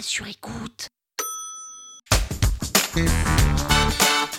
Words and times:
sur 0.00 0.26
écoute. 0.26 0.88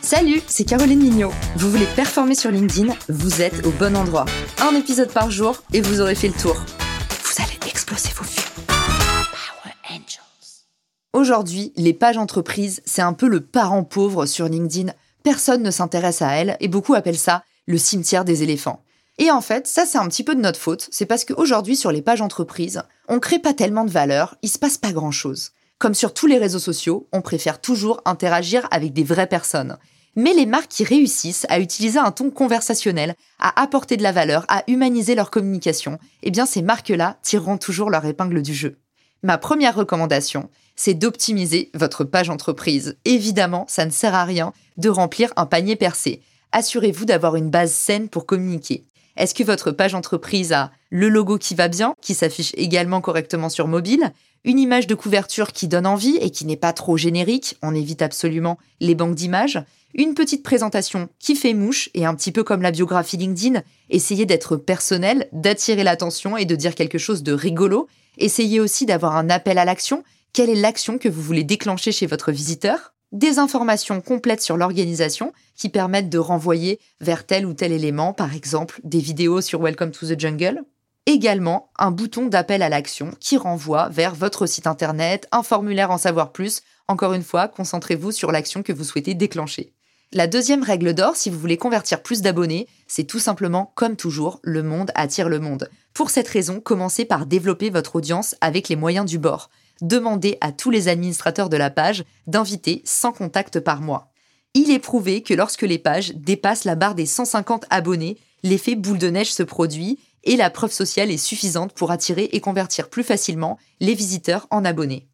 Salut, 0.00 0.40
c'est 0.46 0.64
Caroline 0.64 1.00
Mignot. 1.00 1.32
Vous 1.56 1.70
voulez 1.70 1.86
performer 1.96 2.34
sur 2.34 2.50
LinkedIn 2.50 2.94
Vous 3.08 3.42
êtes 3.42 3.66
au 3.66 3.70
bon 3.70 3.96
endroit. 3.96 4.26
Un 4.60 4.74
épisode 4.76 5.12
par 5.12 5.30
jour 5.30 5.62
et 5.72 5.80
vous 5.80 6.00
aurez 6.00 6.14
fait 6.14 6.28
le 6.28 6.34
tour. 6.34 6.54
Vous 6.54 7.42
allez 7.42 7.58
exploser 7.68 8.10
vos 8.14 8.24
vues. 8.24 8.36
Power 8.66 9.74
Angels. 9.90 10.64
Aujourd'hui, 11.12 11.72
les 11.76 11.92
pages 11.92 12.18
entreprises, 12.18 12.82
c'est 12.84 13.02
un 13.02 13.12
peu 13.12 13.26
le 13.26 13.40
parent 13.40 13.84
pauvre 13.84 14.26
sur 14.26 14.48
LinkedIn. 14.48 14.92
Personne 15.22 15.62
ne 15.62 15.70
s'intéresse 15.70 16.22
à 16.22 16.30
elles 16.32 16.56
et 16.60 16.68
beaucoup 16.68 16.94
appellent 16.94 17.18
ça 17.18 17.42
le 17.66 17.78
cimetière 17.78 18.24
des 18.24 18.42
éléphants. 18.42 18.82
Et 19.18 19.30
en 19.30 19.40
fait, 19.40 19.66
ça 19.66 19.86
c'est 19.86 19.98
un 19.98 20.08
petit 20.08 20.24
peu 20.24 20.34
de 20.34 20.40
notre 20.40 20.60
faute, 20.60 20.88
c'est 20.92 21.06
parce 21.06 21.24
qu'aujourd'hui 21.24 21.74
sur 21.74 21.90
les 21.90 22.02
pages 22.02 22.20
entreprises, 22.20 22.82
on 23.08 23.20
crée 23.20 23.38
pas 23.38 23.54
tellement 23.54 23.84
de 23.84 23.90
valeur, 23.90 24.36
il 24.42 24.48
se 24.48 24.58
passe 24.58 24.78
pas 24.78 24.92
grand 24.92 25.10
chose. 25.10 25.52
Comme 25.78 25.94
sur 25.94 26.14
tous 26.14 26.26
les 26.26 26.38
réseaux 26.38 26.58
sociaux, 26.58 27.08
on 27.12 27.20
préfère 27.20 27.60
toujours 27.60 28.00
interagir 28.04 28.66
avec 28.70 28.92
des 28.92 29.04
vraies 29.04 29.26
personnes. 29.26 29.78
Mais 30.14 30.32
les 30.32 30.46
marques 30.46 30.70
qui 30.70 30.84
réussissent 30.84 31.46
à 31.50 31.60
utiliser 31.60 31.98
un 31.98 32.10
ton 32.10 32.30
conversationnel, 32.30 33.14
à 33.38 33.60
apporter 33.60 33.98
de 33.98 34.02
la 34.02 34.12
valeur, 34.12 34.46
à 34.48 34.64
humaniser 34.66 35.14
leur 35.14 35.30
communication, 35.30 35.98
eh 36.22 36.30
bien 36.30 36.46
ces 36.46 36.62
marques-là 36.62 37.18
tireront 37.22 37.58
toujours 37.58 37.90
leur 37.90 38.06
épingle 38.06 38.40
du 38.40 38.54
jeu. 38.54 38.78
Ma 39.22 39.36
première 39.36 39.74
recommandation, 39.74 40.48
c'est 40.74 40.94
d'optimiser 40.94 41.70
votre 41.74 42.04
page 42.04 42.30
entreprise. 42.30 42.96
Évidemment, 43.04 43.66
ça 43.68 43.84
ne 43.84 43.90
sert 43.90 44.14
à 44.14 44.24
rien 44.24 44.52
de 44.78 44.88
remplir 44.88 45.32
un 45.36 45.46
panier 45.46 45.76
percé. 45.76 46.22
Assurez-vous 46.52 47.04
d'avoir 47.04 47.36
une 47.36 47.50
base 47.50 47.72
saine 47.72 48.08
pour 48.08 48.24
communiquer. 48.24 48.86
Est-ce 49.16 49.34
que 49.34 49.44
votre 49.44 49.70
page 49.70 49.94
entreprise 49.94 50.52
a 50.52 50.70
le 50.90 51.08
logo 51.08 51.38
qui 51.38 51.54
va 51.54 51.68
bien, 51.68 51.94
qui 52.00 52.14
s'affiche 52.14 52.52
également 52.56 53.00
correctement 53.00 53.48
sur 53.48 53.68
mobile, 53.68 54.12
une 54.44 54.58
image 54.58 54.86
de 54.86 54.94
couverture 54.94 55.52
qui 55.52 55.68
donne 55.68 55.86
envie 55.86 56.18
et 56.20 56.30
qui 56.30 56.46
n'est 56.46 56.56
pas 56.56 56.72
trop 56.72 56.96
générique, 56.96 57.56
on 57.62 57.74
évite 57.74 58.02
absolument 58.02 58.58
les 58.80 58.94
banques 58.94 59.16
d'images, 59.16 59.60
une 59.94 60.14
petite 60.14 60.42
présentation 60.42 61.08
qui 61.18 61.34
fait 61.34 61.54
mouche 61.54 61.88
et 61.94 62.04
un 62.04 62.14
petit 62.14 62.30
peu 62.30 62.44
comme 62.44 62.62
la 62.62 62.70
biographie 62.70 63.16
LinkedIn, 63.16 63.62
essayez 63.90 64.26
d'être 64.26 64.56
personnel, 64.56 65.28
d'attirer 65.32 65.84
l'attention 65.84 66.36
et 66.36 66.44
de 66.44 66.54
dire 66.54 66.74
quelque 66.74 66.98
chose 66.98 67.22
de 67.22 67.32
rigolo. 67.32 67.88
Essayez 68.18 68.60
aussi 68.60 68.86
d'avoir 68.86 69.16
un 69.16 69.30
appel 69.30 69.58
à 69.58 69.64
l'action. 69.64 70.04
Quelle 70.32 70.50
est 70.50 70.54
l'action 70.54 70.98
que 70.98 71.08
vous 71.08 71.22
voulez 71.22 71.44
déclencher 71.44 71.92
chez 71.92 72.06
votre 72.06 72.30
visiteur? 72.30 72.95
Des 73.12 73.38
informations 73.38 74.00
complètes 74.00 74.42
sur 74.42 74.56
l'organisation 74.56 75.32
qui 75.54 75.68
permettent 75.68 76.10
de 76.10 76.18
renvoyer 76.18 76.80
vers 77.00 77.24
tel 77.24 77.46
ou 77.46 77.54
tel 77.54 77.72
élément, 77.72 78.12
par 78.12 78.34
exemple 78.34 78.80
des 78.84 78.98
vidéos 78.98 79.40
sur 79.40 79.62
Welcome 79.62 79.92
to 79.92 80.06
the 80.06 80.18
Jungle. 80.18 80.62
Également, 81.06 81.70
un 81.78 81.92
bouton 81.92 82.26
d'appel 82.26 82.62
à 82.62 82.68
l'action 82.68 83.12
qui 83.20 83.36
renvoie 83.36 83.88
vers 83.90 84.14
votre 84.14 84.46
site 84.46 84.66
internet, 84.66 85.28
un 85.30 85.44
formulaire 85.44 85.92
en 85.92 85.98
savoir 85.98 86.32
plus. 86.32 86.62
Encore 86.88 87.12
une 87.12 87.22
fois, 87.22 87.46
concentrez-vous 87.46 88.10
sur 88.10 88.32
l'action 88.32 88.64
que 88.64 88.72
vous 88.72 88.84
souhaitez 88.84 89.14
déclencher. 89.14 89.72
La 90.12 90.26
deuxième 90.26 90.62
règle 90.62 90.94
d'or, 90.94 91.16
si 91.16 91.30
vous 91.30 91.38
voulez 91.38 91.56
convertir 91.56 92.02
plus 92.02 92.22
d'abonnés, 92.22 92.68
c'est 92.86 93.04
tout 93.04 93.18
simplement, 93.18 93.72
comme 93.76 93.96
toujours, 93.96 94.40
le 94.42 94.62
monde 94.62 94.90
attire 94.94 95.28
le 95.28 95.40
monde. 95.40 95.68
Pour 95.94 96.10
cette 96.10 96.28
raison, 96.28 96.60
commencez 96.60 97.04
par 97.04 97.26
développer 97.26 97.70
votre 97.70 97.96
audience 97.96 98.34
avec 98.40 98.68
les 98.68 98.76
moyens 98.76 99.06
du 99.06 99.18
bord 99.18 99.48
demandez 99.80 100.38
à 100.40 100.52
tous 100.52 100.70
les 100.70 100.88
administrateurs 100.88 101.48
de 101.48 101.56
la 101.56 101.70
page 101.70 102.04
d'inviter 102.26 102.82
100 102.84 103.12
contacts 103.12 103.60
par 103.60 103.80
mois. 103.80 104.12
Il 104.54 104.70
est 104.70 104.78
prouvé 104.78 105.22
que 105.22 105.34
lorsque 105.34 105.62
les 105.62 105.78
pages 105.78 106.14
dépassent 106.14 106.64
la 106.64 106.76
barre 106.76 106.94
des 106.94 107.06
150 107.06 107.66
abonnés, 107.68 108.16
l'effet 108.42 108.74
boule 108.74 108.98
de 108.98 109.10
neige 109.10 109.32
se 109.32 109.42
produit 109.42 109.98
et 110.24 110.36
la 110.36 110.50
preuve 110.50 110.72
sociale 110.72 111.10
est 111.10 111.18
suffisante 111.18 111.72
pour 111.72 111.90
attirer 111.90 112.30
et 112.32 112.40
convertir 112.40 112.88
plus 112.88 113.04
facilement 113.04 113.58
les 113.80 113.94
visiteurs 113.94 114.46
en 114.50 114.64
abonnés. 114.64 115.08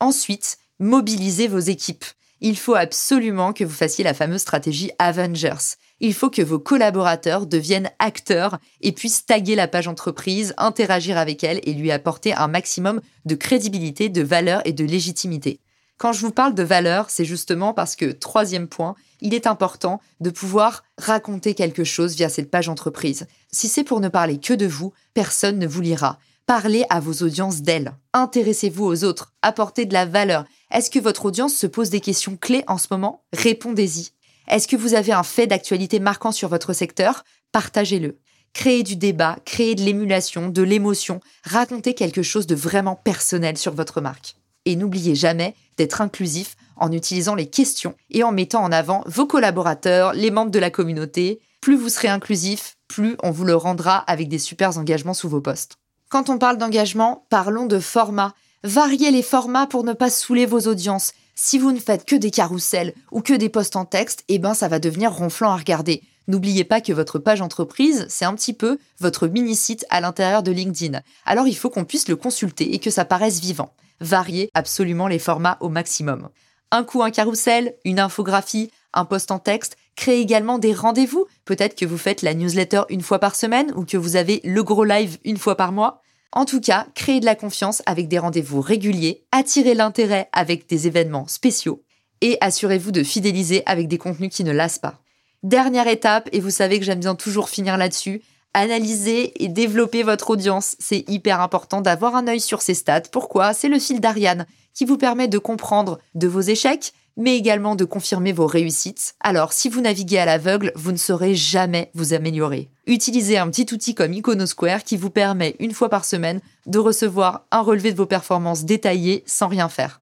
Ensuite, 0.00 0.58
mobilisez 0.78 1.48
vos 1.48 1.58
équipes. 1.58 2.04
Il 2.42 2.58
faut 2.58 2.74
absolument 2.74 3.54
que 3.54 3.64
vous 3.64 3.72
fassiez 3.72 4.04
la 4.04 4.12
fameuse 4.12 4.42
stratégie 4.42 4.90
Avengers 4.98 5.76
il 6.02 6.14
faut 6.14 6.30
que 6.30 6.42
vos 6.42 6.58
collaborateurs 6.58 7.46
deviennent 7.46 7.90
acteurs 8.00 8.58
et 8.80 8.90
puissent 8.90 9.24
taguer 9.24 9.54
la 9.54 9.68
page 9.68 9.86
entreprise, 9.86 10.52
interagir 10.58 11.16
avec 11.16 11.44
elle 11.44 11.60
et 11.62 11.74
lui 11.74 11.92
apporter 11.92 12.34
un 12.34 12.48
maximum 12.48 13.00
de 13.24 13.36
crédibilité, 13.36 14.08
de 14.08 14.22
valeur 14.22 14.62
et 14.64 14.72
de 14.72 14.84
légitimité. 14.84 15.60
Quand 15.98 16.12
je 16.12 16.26
vous 16.26 16.32
parle 16.32 16.56
de 16.56 16.64
valeur, 16.64 17.08
c'est 17.08 17.24
justement 17.24 17.72
parce 17.72 17.94
que, 17.94 18.06
troisième 18.06 18.66
point, 18.66 18.96
il 19.20 19.32
est 19.32 19.46
important 19.46 20.00
de 20.20 20.30
pouvoir 20.30 20.82
raconter 20.98 21.54
quelque 21.54 21.84
chose 21.84 22.16
via 22.16 22.28
cette 22.28 22.50
page 22.50 22.68
entreprise. 22.68 23.28
Si 23.52 23.68
c'est 23.68 23.84
pour 23.84 24.00
ne 24.00 24.08
parler 24.08 24.40
que 24.40 24.54
de 24.54 24.66
vous, 24.66 24.92
personne 25.14 25.60
ne 25.60 25.68
vous 25.68 25.82
lira. 25.82 26.18
Parlez 26.46 26.84
à 26.90 26.98
vos 26.98 27.24
audiences 27.24 27.62
d'elles. 27.62 27.92
Intéressez-vous 28.12 28.84
aux 28.84 29.04
autres. 29.04 29.32
Apportez 29.42 29.86
de 29.86 29.92
la 29.92 30.06
valeur. 30.06 30.44
Est-ce 30.72 30.90
que 30.90 30.98
votre 30.98 31.26
audience 31.26 31.54
se 31.54 31.66
pose 31.66 31.90
des 31.90 32.00
questions 32.00 32.36
clés 32.36 32.64
en 32.66 32.78
ce 32.78 32.86
moment? 32.90 33.24
Répondez-y. 33.34 34.12
Est-ce 34.48 34.66
que 34.66 34.76
vous 34.76 34.94
avez 34.94 35.12
un 35.12 35.22
fait 35.22 35.46
d'actualité 35.46 36.00
marquant 36.00 36.32
sur 36.32 36.48
votre 36.48 36.72
secteur? 36.72 37.24
Partagez-le. 37.52 38.18
Créez 38.54 38.82
du 38.82 38.96
débat, 38.96 39.36
créez 39.44 39.74
de 39.74 39.82
l'émulation, 39.82 40.48
de 40.48 40.62
l'émotion, 40.62 41.20
racontez 41.44 41.92
quelque 41.92 42.22
chose 42.22 42.46
de 42.46 42.54
vraiment 42.54 42.96
personnel 42.96 43.58
sur 43.58 43.74
votre 43.74 44.00
marque. 44.00 44.36
Et 44.64 44.76
n'oubliez 44.76 45.14
jamais 45.14 45.54
d'être 45.76 46.00
inclusif 46.00 46.56
en 46.76 46.90
utilisant 46.90 47.34
les 47.34 47.50
questions 47.50 47.94
et 48.10 48.22
en 48.22 48.32
mettant 48.32 48.62
en 48.62 48.72
avant 48.72 49.04
vos 49.06 49.26
collaborateurs, 49.26 50.14
les 50.14 50.30
membres 50.30 50.50
de 50.50 50.58
la 50.58 50.70
communauté. 50.70 51.40
Plus 51.60 51.76
vous 51.76 51.90
serez 51.90 52.08
inclusif, 52.08 52.78
plus 52.88 53.16
on 53.22 53.30
vous 53.30 53.44
le 53.44 53.56
rendra 53.56 53.98
avec 53.98 54.28
des 54.28 54.38
super 54.38 54.78
engagements 54.78 55.14
sous 55.14 55.28
vos 55.28 55.42
postes. 55.42 55.76
Quand 56.08 56.30
on 56.30 56.38
parle 56.38 56.56
d'engagement, 56.56 57.26
parlons 57.28 57.66
de 57.66 57.78
format. 57.78 58.34
Variez 58.64 59.10
les 59.10 59.22
formats 59.22 59.66
pour 59.66 59.82
ne 59.82 59.92
pas 59.92 60.08
saouler 60.08 60.46
vos 60.46 60.68
audiences. 60.68 61.14
Si 61.34 61.58
vous 61.58 61.72
ne 61.72 61.80
faites 61.80 62.04
que 62.04 62.14
des 62.14 62.30
carousels 62.30 62.94
ou 63.10 63.20
que 63.20 63.32
des 63.32 63.48
posts 63.48 63.74
en 63.74 63.84
texte, 63.84 64.22
eh 64.28 64.38
ben 64.38 64.54
ça 64.54 64.68
va 64.68 64.78
devenir 64.78 65.12
ronflant 65.12 65.50
à 65.50 65.56
regarder. 65.56 66.00
N'oubliez 66.28 66.62
pas 66.62 66.80
que 66.80 66.92
votre 66.92 67.18
page 67.18 67.40
entreprise, 67.40 68.06
c'est 68.08 68.24
un 68.24 68.36
petit 68.36 68.52
peu 68.52 68.78
votre 69.00 69.26
mini-site 69.26 69.84
à 69.90 70.00
l'intérieur 70.00 70.44
de 70.44 70.52
LinkedIn. 70.52 71.00
Alors 71.26 71.48
il 71.48 71.56
faut 71.56 71.70
qu'on 71.70 71.84
puisse 71.84 72.06
le 72.06 72.14
consulter 72.14 72.72
et 72.72 72.78
que 72.78 72.90
ça 72.90 73.04
paraisse 73.04 73.40
vivant. 73.40 73.74
Variez 74.00 74.48
absolument 74.54 75.08
les 75.08 75.18
formats 75.18 75.58
au 75.60 75.68
maximum. 75.68 76.28
Un 76.70 76.84
coup 76.84 77.02
un 77.02 77.10
carrousel, 77.10 77.74
une 77.84 77.98
infographie, 77.98 78.70
un 78.94 79.04
post 79.04 79.32
en 79.32 79.40
texte, 79.40 79.76
créez 79.96 80.20
également 80.20 80.60
des 80.60 80.72
rendez-vous. 80.72 81.26
Peut-être 81.46 81.74
que 81.74 81.84
vous 81.84 81.98
faites 81.98 82.22
la 82.22 82.32
newsletter 82.32 82.82
une 82.90 83.02
fois 83.02 83.18
par 83.18 83.34
semaine 83.34 83.72
ou 83.74 83.84
que 83.84 83.96
vous 83.96 84.14
avez 84.14 84.40
le 84.44 84.62
gros 84.62 84.84
live 84.84 85.18
une 85.24 85.36
fois 85.36 85.56
par 85.56 85.72
mois. 85.72 86.00
En 86.32 86.46
tout 86.46 86.60
cas, 86.60 86.86
créez 86.94 87.20
de 87.20 87.26
la 87.26 87.34
confiance 87.34 87.82
avec 87.84 88.08
des 88.08 88.18
rendez-vous 88.18 88.62
réguliers, 88.62 89.22
attirez 89.32 89.74
l'intérêt 89.74 90.30
avec 90.32 90.66
des 90.66 90.86
événements 90.86 91.28
spéciaux 91.28 91.82
et 92.22 92.38
assurez-vous 92.40 92.90
de 92.90 93.02
fidéliser 93.02 93.62
avec 93.66 93.86
des 93.86 93.98
contenus 93.98 94.34
qui 94.34 94.42
ne 94.42 94.52
lassent 94.52 94.78
pas. 94.78 95.00
Dernière 95.42 95.88
étape, 95.88 96.30
et 96.32 96.40
vous 96.40 96.50
savez 96.50 96.78
que 96.78 96.86
j'aime 96.86 97.00
bien 97.00 97.16
toujours 97.16 97.50
finir 97.50 97.76
là-dessus, 97.76 98.22
analysez 98.54 99.44
et 99.44 99.48
développez 99.48 100.04
votre 100.04 100.30
audience. 100.30 100.76
C'est 100.78 101.04
hyper 101.08 101.40
important 101.40 101.82
d'avoir 101.82 102.16
un 102.16 102.28
œil 102.28 102.40
sur 102.40 102.62
ces 102.62 102.74
stats. 102.74 103.02
Pourquoi? 103.12 103.52
C'est 103.52 103.68
le 103.68 103.78
fil 103.78 104.00
d'Ariane 104.00 104.46
qui 104.72 104.84
vous 104.86 104.96
permet 104.96 105.28
de 105.28 105.38
comprendre 105.38 105.98
de 106.14 106.28
vos 106.28 106.40
échecs, 106.40 106.92
mais 107.16 107.36
également 107.36 107.76
de 107.76 107.84
confirmer 107.84 108.32
vos 108.32 108.46
réussites. 108.46 109.14
Alors, 109.20 109.52
si 109.52 109.68
vous 109.68 109.80
naviguez 109.80 110.18
à 110.18 110.24
l'aveugle, 110.24 110.72
vous 110.74 110.92
ne 110.92 110.96
saurez 110.96 111.34
jamais 111.34 111.90
vous 111.94 112.14
améliorer. 112.14 112.68
Utilisez 112.86 113.38
un 113.38 113.48
petit 113.48 113.72
outil 113.72 113.94
comme 113.94 114.12
Iconosquare 114.12 114.84
qui 114.84 114.96
vous 114.96 115.10
permet 115.10 115.56
une 115.58 115.72
fois 115.72 115.88
par 115.88 116.04
semaine 116.04 116.40
de 116.66 116.78
recevoir 116.78 117.46
un 117.50 117.60
relevé 117.60 117.92
de 117.92 117.96
vos 117.96 118.06
performances 118.06 118.64
détaillées 118.64 119.22
sans 119.26 119.48
rien 119.48 119.68
faire. 119.68 120.00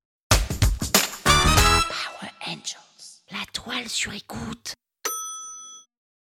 Power 1.25 2.33
Angels. 2.47 3.23
La 3.31 3.45
toile 3.53 3.89
sur 3.89 4.13
écoute. 4.13 4.75